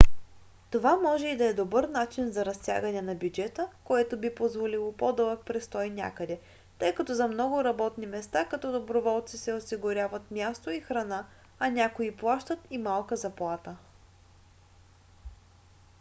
[0.71, 5.45] това може и да е добър начин за разтягане на бюджета което би позволило по-дълъг
[5.45, 6.39] престой някъде
[6.79, 11.27] тъй като за много работни места като доброволци се осигуряват място и храна
[11.59, 13.77] а някои плащат и малка заплата